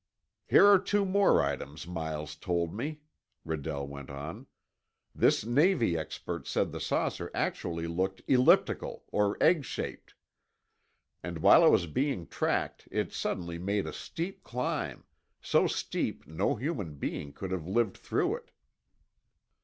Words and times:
"Here 0.47 0.65
are 0.65 0.79
two 0.79 1.05
more 1.05 1.43
items 1.43 1.85
Miles 1.85 2.35
told 2.35 2.73
me," 2.73 3.01
Redell 3.45 3.85
went 3.87 4.09
on. 4.09 4.47
"This 5.13 5.45
Navy 5.45 5.95
expert 5.95 6.47
said 6.47 6.71
the 6.71 6.79
saucer 6.79 7.29
actually 7.35 7.85
looked 7.85 8.23
elliptical, 8.27 9.03
or 9.11 9.37
egg 9.39 9.63
shaped. 9.63 10.15
And 11.21 11.37
while 11.43 11.63
it 11.63 11.69
was 11.69 11.85
being 11.85 12.25
tracked 12.25 12.87
it 12.89 13.13
suddenly 13.13 13.59
made 13.59 13.85
a 13.85 13.93
steep 13.93 14.41
climb—so 14.43 15.67
steep 15.67 16.25
no 16.25 16.55
human 16.55 16.95
being 16.95 17.31
could 17.31 17.51
have 17.51 17.67
lived 17.67 17.95
through 17.97 18.37
it." 18.37 18.49